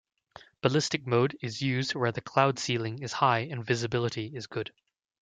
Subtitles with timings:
[0.63, 4.73] Ballistic mode is used where the cloud ceiling is high and visibility is good.